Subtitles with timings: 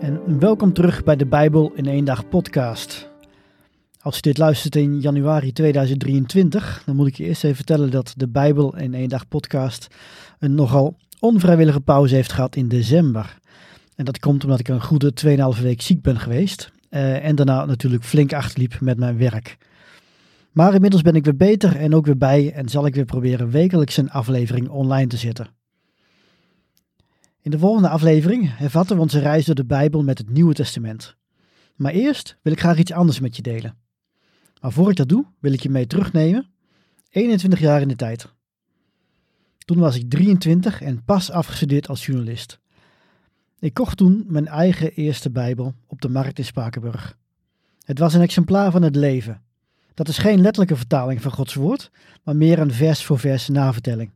[0.00, 3.10] En welkom terug bij de Bijbel in één dag podcast.
[4.00, 8.14] Als je dit luistert in januari 2023, dan moet ik je eerst even vertellen dat
[8.16, 9.86] de Bijbel in één dag podcast
[10.38, 13.38] een nogal onvrijwillige pauze heeft gehad in december.
[13.96, 15.12] En dat komt omdat ik een goede
[15.56, 16.72] 2,5 week ziek ben geweest.
[16.90, 19.56] Uh, en daarna natuurlijk flink achterliep met mijn werk.
[20.52, 23.50] Maar inmiddels ben ik weer beter en ook weer bij en zal ik weer proberen
[23.50, 25.57] wekelijks een aflevering online te zetten.
[27.42, 31.16] In de volgende aflevering hervatten we onze reis door de Bijbel met het Nieuwe Testament.
[31.76, 33.76] Maar eerst wil ik graag iets anders met je delen.
[34.60, 36.50] Maar voor ik dat doe, wil ik je mee terugnemen.
[37.10, 38.32] 21 jaar in de tijd.
[39.58, 42.60] Toen was ik 23 en pas afgestudeerd als journalist.
[43.58, 47.18] Ik kocht toen mijn eigen eerste Bijbel op de markt in Spakenburg.
[47.84, 49.42] Het was een exemplaar van het leven.
[49.94, 51.90] Dat is geen letterlijke vertaling van Gods woord,
[52.22, 54.10] maar meer een vers voor vers navertelling.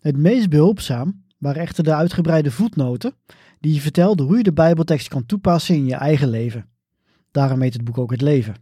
[0.00, 3.14] Het meest behulpzaam waren echter de uitgebreide voetnoten
[3.60, 6.68] die je vertelden hoe je de Bijbeltekst kan toepassen in je eigen leven.
[7.30, 8.54] Daarom heet het boek ook Het Leven.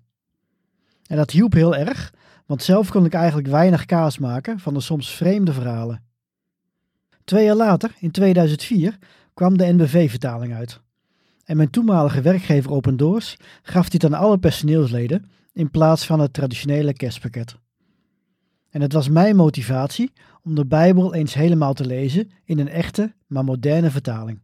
[1.07, 2.15] En dat hielp heel erg,
[2.47, 6.03] want zelf kon ik eigenlijk weinig kaas maken van de soms vreemde verhalen.
[7.25, 8.99] Twee jaar later, in 2004,
[9.35, 10.81] kwam de NBV-vertaling uit.
[11.45, 16.33] En mijn toenmalige werkgever Open Doors gaf dit aan alle personeelsleden in plaats van het
[16.33, 17.57] traditionele kerstpakket.
[18.71, 20.13] En het was mijn motivatie
[20.47, 24.41] om de Bijbel eens helemaal te lezen in een echte, maar moderne vertaling.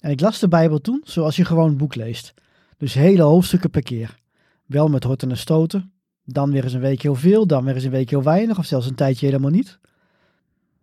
[0.00, 2.34] En ik las de Bijbel toen zoals je gewoon een boek leest.
[2.76, 4.18] Dus hele hoofdstukken per keer.
[4.66, 5.92] Wel met horten en stoten.
[6.24, 8.64] Dan weer eens een week heel veel, dan weer eens een week heel weinig, of
[8.64, 9.78] zelfs een tijdje helemaal niet.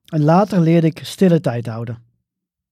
[0.05, 1.97] En later leerde ik stille tijd houden.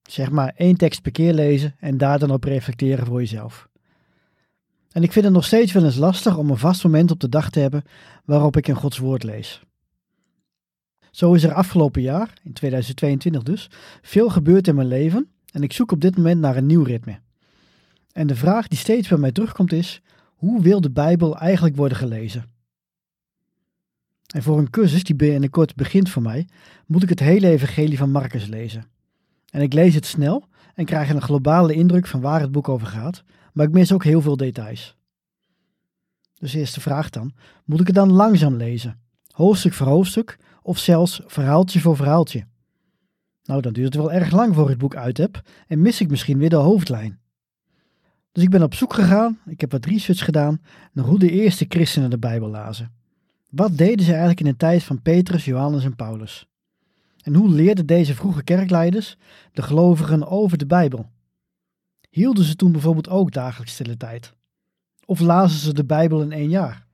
[0.09, 3.69] Zeg maar één tekst per keer lezen en daar dan op reflecteren voor jezelf.
[4.91, 7.29] En ik vind het nog steeds wel eens lastig om een vast moment op de
[7.29, 7.83] dag te hebben
[8.25, 9.61] waarop ik een Gods woord lees.
[11.11, 13.69] Zo is er afgelopen jaar, in 2022 dus,
[14.01, 17.19] veel gebeurd in mijn leven en ik zoek op dit moment naar een nieuw ritme.
[18.11, 20.01] En de vraag die steeds bij mij terugkomt is:
[20.35, 22.45] hoe wil de Bijbel eigenlijk worden gelezen?
[24.33, 26.47] En voor een cursus die binnenkort begint voor mij,
[26.85, 28.85] moet ik het hele evangelie van Marcus lezen.
[29.49, 32.87] En ik lees het snel en krijg een globale indruk van waar het boek over
[32.87, 33.23] gaat,
[33.53, 34.95] maar ik mis ook heel veel details.
[36.39, 37.33] Dus eerste vraag dan,
[37.65, 38.99] moet ik het dan langzaam lezen?
[39.31, 42.45] Hoofdstuk voor hoofdstuk of zelfs verhaaltje voor verhaaltje?
[43.43, 46.01] Nou, dan duurt het wel erg lang voor ik het boek uit heb en mis
[46.01, 47.19] ik misschien weer de hoofdlijn.
[48.31, 50.61] Dus ik ben op zoek gegaan, ik heb wat research gedaan
[50.93, 52.91] naar hoe de eerste christenen de Bijbel lazen.
[53.49, 56.47] Wat deden ze eigenlijk in de tijd van Petrus, Johannes en Paulus?
[57.21, 59.17] En hoe leerden deze vroege kerkleiders
[59.51, 61.09] de gelovigen over de Bijbel?
[62.09, 64.33] Hielden ze toen bijvoorbeeld ook dagelijks stille tijd?
[65.05, 66.85] Of lazen ze de Bijbel in één jaar?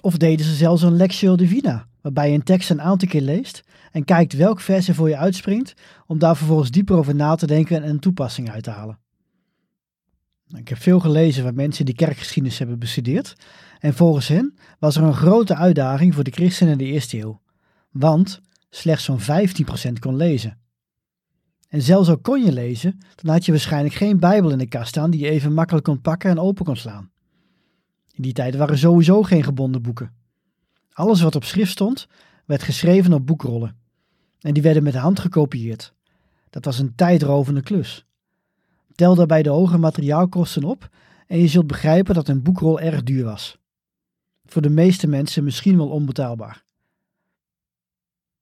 [0.00, 3.64] Of deden ze zelfs een Lectio Divina, waarbij je een tekst een aantal keer leest
[3.92, 5.74] en kijkt welk vers er voor je uitspringt,
[6.06, 8.98] om daar vervolgens dieper over na te denken en een toepassing uit te halen.
[10.48, 13.34] Nou, ik heb veel gelezen waar mensen die kerkgeschiedenis hebben bestudeerd.
[13.78, 17.40] En volgens hen was er een grote uitdaging voor de christenen in de eerste eeuw.
[17.90, 18.40] Want
[18.70, 20.58] slechts zo'n 15% kon lezen.
[21.68, 24.88] En zelfs al kon je lezen, dan had je waarschijnlijk geen Bijbel in de kast
[24.88, 27.10] staan die je even makkelijk kon pakken en open kon slaan.
[28.16, 30.12] In die tijd waren sowieso geen gebonden boeken.
[30.92, 32.08] Alles wat op schrift stond,
[32.44, 33.76] werd geschreven op boekrollen.
[34.40, 35.94] En die werden met de hand gekopieerd.
[36.50, 38.06] Dat was een tijdrovende klus.
[38.94, 40.88] Tel daarbij de hoge materiaalkosten op
[41.26, 43.58] en je zult begrijpen dat een boekrol erg duur was.
[44.44, 46.64] Voor de meeste mensen misschien wel onbetaalbaar.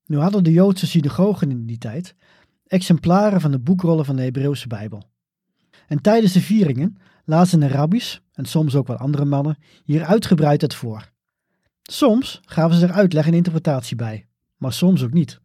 [0.06, 2.14] Nu hadden de Joodse synagogen in die tijd
[2.66, 5.02] exemplaren van de boekrollen van de Hebreeuwse Bijbel.
[5.86, 10.60] En tijdens de vieringen lazen de rabbies, en soms ook wel andere mannen, hier uitgebreid
[10.60, 11.12] het voor.
[11.82, 14.26] Soms gaven ze er uitleg en interpretatie bij,
[14.56, 15.40] maar soms ook niet.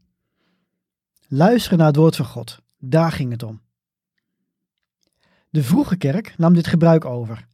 [1.28, 3.62] Luisteren naar het woord van God, daar ging het om.
[5.50, 7.48] De vroege kerk nam dit gebruik over.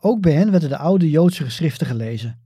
[0.00, 2.40] Ook bij hen werden de oude Joodse geschriften gelezen.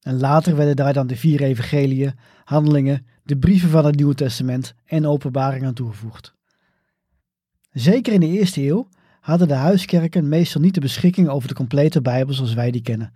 [0.00, 4.74] En later werden daar dan de vier evangeliën, handelingen, de brieven van het Nieuwe Testament
[4.84, 6.34] en openbaringen toegevoegd.
[7.72, 8.88] Zeker in de eerste eeuw
[9.24, 13.12] hadden de huiskerken meestal niet de beschikking over de complete Bijbel zoals wij die kennen.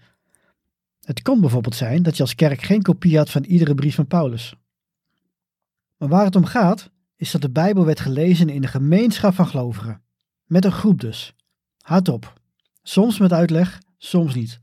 [1.00, 4.06] Het kon bijvoorbeeld zijn dat je als kerk geen kopie had van iedere brief van
[4.06, 4.54] Paulus.
[5.96, 9.46] Maar waar het om gaat, is dat de Bijbel werd gelezen in de gemeenschap van
[9.46, 10.02] gelovigen.
[10.44, 11.34] Met een groep dus.
[11.80, 12.40] Hardop.
[12.82, 14.60] Soms met uitleg, soms niet.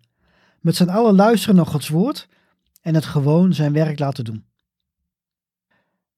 [0.60, 2.28] Met z'n allen luisteren naar Gods woord
[2.82, 4.46] en het gewoon zijn werk laten doen.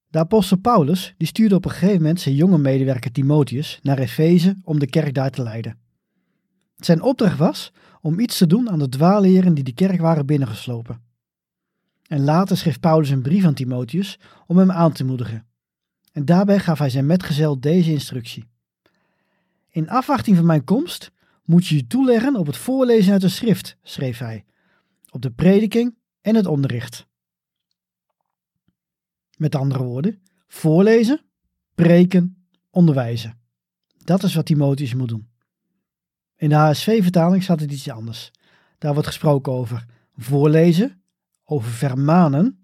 [0.09, 4.55] De apostel Paulus die stuurde op een gegeven moment zijn jonge medewerker Timotheus naar Efeze
[4.63, 5.77] om de kerk daar te leiden.
[6.75, 7.71] Zijn opdracht was
[8.01, 11.01] om iets te doen aan de dwaaleren die de kerk waren binnengeslopen.
[12.07, 15.45] En later schreef Paulus een brief aan Timotheus om hem aan te moedigen.
[16.11, 18.45] En daarbij gaf hij zijn metgezel deze instructie.
[19.69, 21.11] In afwachting van mijn komst
[21.43, 24.45] moet je je toeleggen op het voorlezen uit de schrift, schreef hij,
[25.09, 27.06] op de prediking en het onderricht.
[29.37, 31.21] Met andere woorden, voorlezen,
[31.75, 33.39] preken, onderwijzen.
[34.03, 35.27] Dat is wat Timotheus moet doen.
[36.35, 38.31] In de HSV-vertaling staat het iets anders.
[38.77, 39.85] Daar wordt gesproken over
[40.17, 41.01] voorlezen,
[41.43, 42.59] over vermanen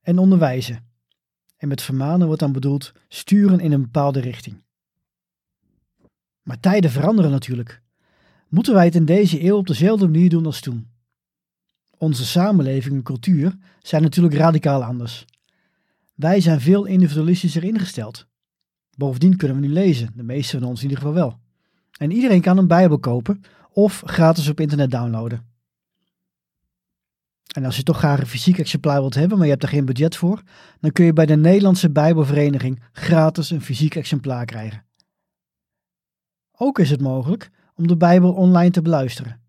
[0.00, 0.84] en onderwijzen.
[1.56, 4.64] En met vermanen wordt dan bedoeld sturen in een bepaalde richting.
[6.42, 7.82] Maar tijden veranderen natuurlijk.
[8.48, 10.90] Moeten wij het in deze eeuw op dezelfde manier doen als toen?
[11.98, 15.24] Onze samenleving en cultuur zijn natuurlijk radicaal anders.
[16.16, 18.26] Wij zijn veel individualistischer ingesteld.
[18.96, 21.38] Bovendien kunnen we nu lezen, de meeste van ons in ieder geval wel.
[21.98, 23.42] En iedereen kan een Bijbel kopen
[23.72, 25.44] of gratis op internet downloaden.
[27.54, 29.84] En als je toch graag een fysiek exemplaar wilt hebben, maar je hebt er geen
[29.84, 30.42] budget voor,
[30.80, 34.84] dan kun je bij de Nederlandse Bijbelvereniging gratis een fysiek exemplaar krijgen.
[36.52, 39.40] Ook is het mogelijk om de Bijbel online te beluisteren.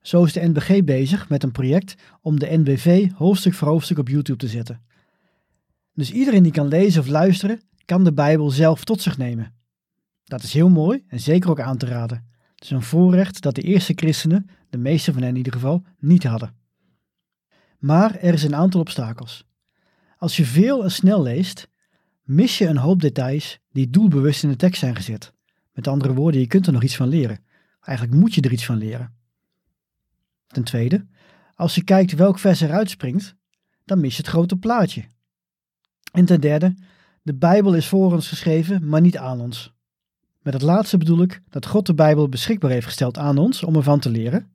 [0.00, 4.08] Zo is de NBG bezig met een project om de NBV hoofdstuk voor hoofdstuk op
[4.08, 4.82] YouTube te zetten.
[5.94, 9.54] Dus iedereen die kan lezen of luisteren, kan de Bijbel zelf tot zich nemen.
[10.24, 12.28] Dat is heel mooi en zeker ook aan te raden.
[12.54, 15.84] Het is een voorrecht dat de eerste christenen, de meeste van hen in ieder geval,
[15.98, 16.54] niet hadden.
[17.78, 19.46] Maar er is een aantal obstakels.
[20.18, 21.68] Als je veel en snel leest,
[22.22, 25.32] mis je een hoop details die doelbewust in de tekst zijn gezet.
[25.72, 27.44] Met andere woorden, je kunt er nog iets van leren.
[27.80, 29.14] Eigenlijk moet je er iets van leren.
[30.46, 31.06] Ten tweede,
[31.54, 33.34] als je kijkt welk vers eruit springt,
[33.84, 35.04] dan mis je het grote plaatje.
[36.14, 36.74] En ten derde,
[37.22, 39.72] de Bijbel is voor ons geschreven, maar niet aan ons.
[40.42, 43.76] Met het laatste bedoel ik dat God de Bijbel beschikbaar heeft gesteld aan ons om
[43.76, 44.52] ervan te leren,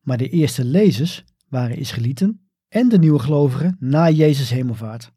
[0.00, 5.12] maar de eerste lezers waren Israëlieten en de nieuwe gelovigen na Jezus hemelvaart.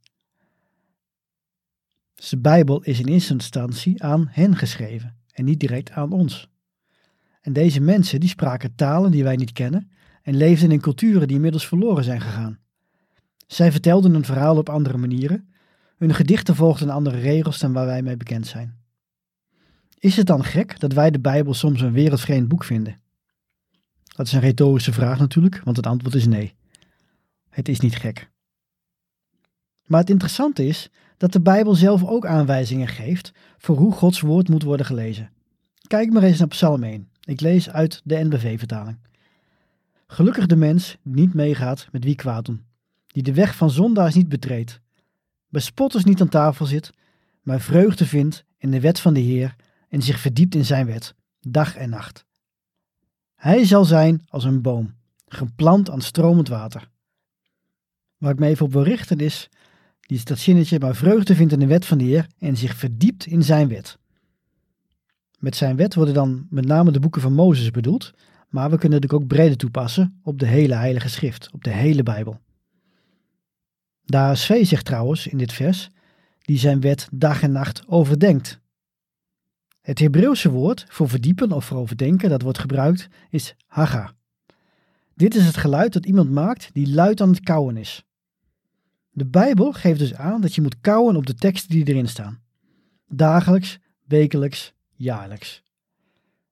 [2.13, 6.49] Dus de Bijbel is in eerste instantie aan hen geschreven en niet direct aan ons.
[7.41, 11.35] En deze mensen die spraken talen die wij niet kennen en leefden in culturen die
[11.35, 12.59] inmiddels verloren zijn gegaan.
[13.47, 15.49] Zij vertelden een verhaal op andere manieren,
[15.97, 18.77] hun gedichten volgden andere regels dan waar wij mee bekend zijn.
[19.99, 22.99] Is het dan gek dat wij de Bijbel soms een wereldvreemd boek vinden?
[24.03, 26.55] Dat is een retorische vraag natuurlijk, want het antwoord is nee.
[27.49, 28.29] Het is niet gek.
[29.85, 34.49] Maar het interessante is dat de Bijbel zelf ook aanwijzingen geeft voor hoe Gods woord
[34.49, 35.31] moet worden gelezen.
[35.87, 37.09] Kijk maar eens naar Psalm 1.
[37.23, 38.97] Ik lees uit de NBV-vertaling.
[40.07, 42.65] Gelukkig de mens niet meegaat met wie kwaad doen,
[43.07, 44.81] die de weg van zondaars niet betreedt,
[45.55, 46.91] bij spotters niet aan tafel zit,
[47.41, 49.55] maar vreugde vindt in de wet van de Heer
[49.89, 52.25] en zich verdiept in zijn wet, dag en nacht.
[53.35, 54.93] Hij zal zijn als een boom,
[55.27, 56.89] geplant aan stromend water.
[58.17, 59.49] Waar ik me even op wil richten is,
[59.99, 63.25] die dat zinnetje, maar vreugde vindt in de wet van de Heer en zich verdiept
[63.25, 63.97] in zijn wet.
[65.39, 68.13] Met zijn wet worden dan met name de boeken van Mozes bedoeld,
[68.49, 72.03] maar we kunnen het ook breder toepassen op de hele Heilige Schrift, op de hele
[72.03, 72.39] Bijbel.
[74.05, 75.89] De ASV zegt trouwens in dit vers,
[76.41, 78.59] die zijn wet dag en nacht overdenkt.
[79.81, 84.13] Het Hebreeuwse woord voor verdiepen of voor overdenken dat wordt gebruikt is haga.
[85.15, 88.05] Dit is het geluid dat iemand maakt die luid aan het kauwen is.
[89.11, 92.41] De Bijbel geeft dus aan dat je moet kauwen op de teksten die erin staan.
[93.07, 95.63] Dagelijks, wekelijks, jaarlijks.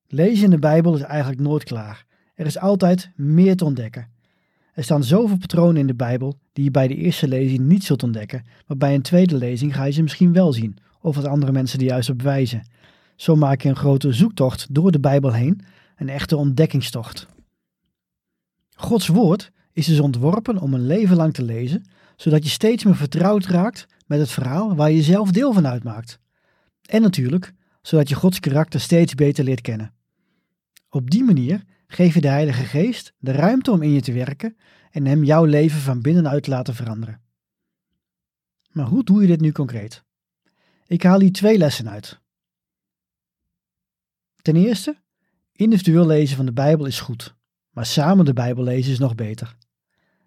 [0.07, 2.05] Lezen in de Bijbel is eigenlijk nooit klaar.
[2.35, 4.12] Er is altijd meer te ontdekken.
[4.73, 8.03] Er staan zoveel patronen in de Bijbel die je bij de eerste lezing niet zult
[8.03, 11.51] ontdekken, maar bij een tweede lezing ga je ze misschien wel zien, of wat andere
[11.51, 12.67] mensen er juist op wijzen.
[13.15, 15.61] Zo maak je een grote zoektocht door de Bijbel heen,
[15.95, 17.27] een echte ontdekkingstocht.
[18.75, 22.95] Gods woord is dus ontworpen om een leven lang te lezen, zodat je steeds meer
[22.95, 26.19] vertrouwd raakt met het verhaal waar je zelf deel van uitmaakt.
[26.85, 29.93] En natuurlijk, zodat je Gods karakter steeds beter leert kennen.
[30.89, 34.57] Op die manier geef je de Heilige Geest de ruimte om in je te werken
[34.91, 37.21] en hem jouw leven van binnenuit te laten veranderen.
[38.71, 40.03] Maar hoe doe je dit nu concreet?
[40.87, 42.21] Ik haal hier twee lessen uit.
[44.41, 45.01] Ten eerste,
[45.51, 47.35] individueel lezen van de Bijbel is goed,
[47.69, 49.55] maar samen de Bijbel lezen is nog beter.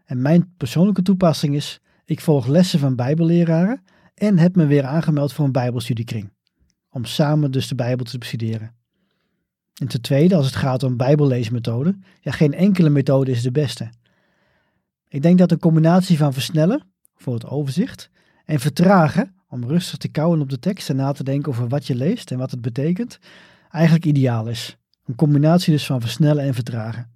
[0.05, 3.83] En mijn persoonlijke toepassing is: ik volg lessen van Bijbelleraren
[4.15, 6.33] en heb me weer aangemeld voor een Bijbelstudiekring,
[6.91, 8.76] om samen dus de Bijbel te bestuderen.
[9.81, 13.91] En ten tweede, als het gaat om Bijbelleesmethoden, ja, geen enkele methode is de beste.
[15.09, 16.83] Ik denk dat een combinatie van versnellen,
[17.17, 18.11] voor het overzicht,
[18.45, 21.87] en vertragen, om rustig te kouwen op de tekst en na te denken over wat
[21.87, 23.19] je leest en wat het betekent,
[23.71, 24.77] eigenlijk ideaal is.
[25.05, 27.11] Een combinatie dus van versnellen en vertragen.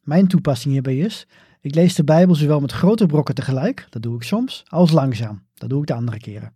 [0.00, 1.26] Mijn toepassing hierbij is,
[1.60, 5.42] ik lees de Bijbel zowel met grote brokken tegelijk, dat doe ik soms, als langzaam,
[5.54, 6.52] dat doe ik de andere keren.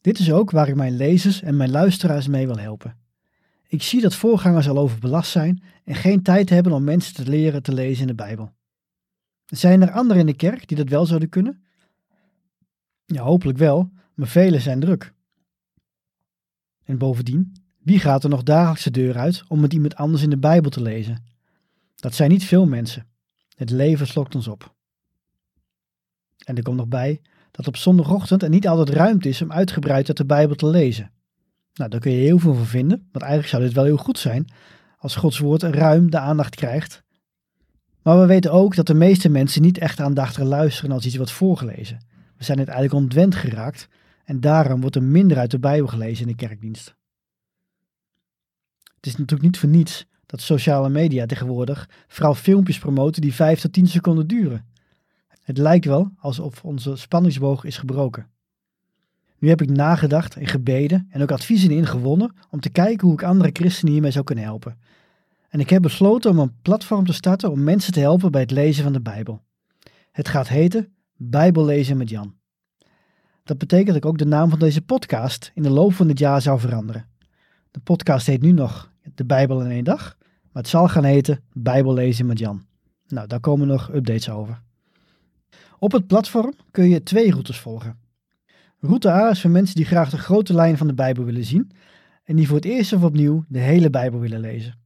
[0.00, 2.96] Dit is ook waar ik mijn lezers en mijn luisteraars mee wil helpen.
[3.66, 7.62] Ik zie dat voorgangers al overbelast zijn en geen tijd hebben om mensen te leren
[7.62, 8.52] te lezen in de Bijbel.
[9.44, 11.64] Zijn er anderen in de kerk die dat wel zouden kunnen?
[13.06, 15.12] Ja, hopelijk wel, maar velen zijn druk.
[16.84, 20.30] En bovendien, wie gaat er nog dagelijks de deur uit om met iemand anders in
[20.30, 21.24] de Bijbel te lezen?
[21.94, 23.06] Dat zijn niet veel mensen.
[23.56, 24.74] Het leven slokt ons op.
[26.44, 30.08] En er komt nog bij dat op zondagochtend er niet altijd ruimte is om uitgebreid
[30.08, 31.12] uit de Bijbel te lezen.
[31.74, 34.18] Nou, daar kun je heel veel van vinden, want eigenlijk zou dit wel heel goed
[34.18, 34.46] zijn
[34.98, 37.02] als Gods woord ruim de aandacht krijgt.
[38.02, 41.30] Maar we weten ook dat de meeste mensen niet echt aandachtig luisteren als iets wordt
[41.30, 41.98] voorgelezen.
[42.36, 43.88] We zijn het eigenlijk ontwend geraakt
[44.24, 46.94] en daarom wordt er minder uit de Bijbel gelezen in de kerkdienst.
[48.94, 53.60] Het is natuurlijk niet voor niets dat sociale media tegenwoordig vooral filmpjes promoten die 5
[53.60, 54.66] tot 10 seconden duren.
[55.42, 58.33] Het lijkt wel alsof onze spanningsboog is gebroken.
[59.44, 63.22] Nu heb ik nagedacht en gebeden en ook adviezen ingewonnen om te kijken hoe ik
[63.22, 64.78] andere christenen hiermee zou kunnen helpen.
[65.48, 68.50] En ik heb besloten om een platform te starten om mensen te helpen bij het
[68.50, 69.42] lezen van de Bijbel.
[70.12, 72.34] Het gaat heten Bijbel lezen met Jan.
[73.42, 76.18] Dat betekent dat ik ook de naam van deze podcast in de loop van dit
[76.18, 77.08] jaar zou veranderen.
[77.70, 80.16] De podcast heet nu nog De Bijbel in één dag,
[80.52, 82.66] maar het zal gaan heten Bijbel lezen met Jan.
[83.06, 84.62] Nou, daar komen nog updates over.
[85.78, 88.03] Op het platform kun je twee routes volgen.
[88.86, 91.70] Route A is voor mensen die graag de grote lijn van de Bijbel willen zien
[92.24, 94.78] en die voor het eerst of opnieuw de hele Bijbel willen lezen.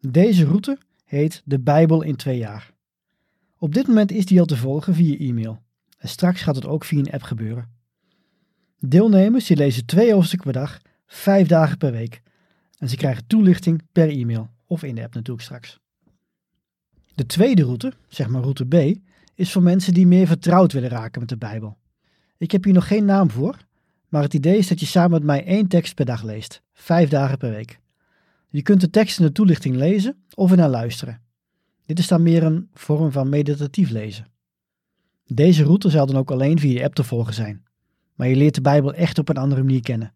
[0.00, 2.72] Deze route heet de Bijbel in twee jaar.
[3.58, 5.62] Op dit moment is die al te volgen via e-mail
[5.98, 7.68] en straks gaat het ook via een app gebeuren.
[8.78, 12.22] Deelnemers die lezen twee hoofdstukken per dag, vijf dagen per week
[12.78, 15.78] en ze krijgen toelichting per e-mail of in de app natuurlijk straks.
[17.14, 18.98] De tweede route, zeg maar route B,
[19.34, 21.76] is voor mensen die meer vertrouwd willen raken met de Bijbel.
[22.38, 23.56] Ik heb hier nog geen naam voor,
[24.08, 27.08] maar het idee is dat je samen met mij één tekst per dag leest, vijf
[27.08, 27.80] dagen per week.
[28.48, 31.20] Je kunt de tekst in de toelichting lezen of er naar luisteren.
[31.86, 34.26] Dit is dan meer een vorm van meditatief lezen.
[35.26, 37.64] Deze route zal dan ook alleen via de app te volgen zijn,
[38.14, 40.14] maar je leert de Bijbel echt op een andere manier kennen.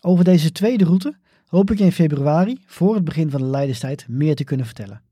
[0.00, 1.16] Over deze tweede route
[1.46, 5.02] hoop ik in februari, voor het begin van de Leidenstijd, meer te kunnen vertellen.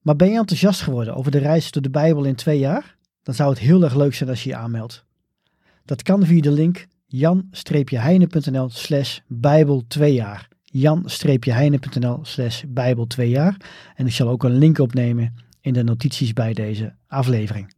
[0.00, 2.96] Maar ben je enthousiast geworden over de reis door de Bijbel in twee jaar?
[3.22, 5.04] Dan zou het heel erg leuk zijn als je je aanmeldt.
[5.84, 10.48] Dat kan via de link jan-heine.nl slash bijbel 2 jaar.
[10.64, 13.56] jan-heine.nl slash bijbel 2 jaar.
[13.94, 17.74] En ik zal ook een link opnemen in de notities bij deze aflevering.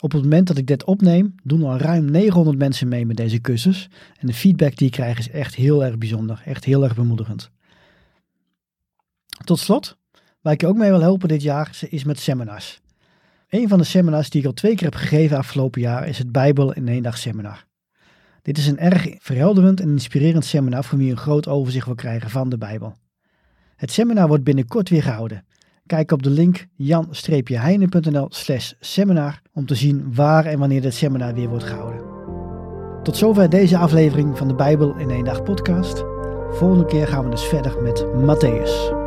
[0.00, 3.40] Op het moment dat ik dit opneem, doen al ruim 900 mensen mee met deze
[3.40, 3.88] cursus.
[4.18, 7.50] En de feedback die ik krijg is echt heel erg bijzonder, echt heel erg bemoedigend.
[9.44, 9.96] Tot slot,
[10.40, 12.81] waar ik je ook mee wil helpen dit jaar, is met seminars.
[13.52, 16.32] Een van de seminars die ik al twee keer heb gegeven afgelopen jaar is het
[16.32, 17.64] Bijbel in één dag seminar.
[18.42, 22.30] Dit is een erg verhelderend en inspirerend seminar voor wie een groot overzicht wil krijgen
[22.30, 22.94] van de Bijbel.
[23.76, 25.44] Het seminar wordt binnenkort weer gehouden.
[25.86, 31.34] Kijk op de link jan-heine.nl slash seminar om te zien waar en wanneer dit seminar
[31.34, 32.02] weer wordt gehouden.
[33.02, 36.04] Tot zover deze aflevering van de Bijbel in één dag podcast.
[36.50, 39.00] Volgende keer gaan we dus verder met Matthäus.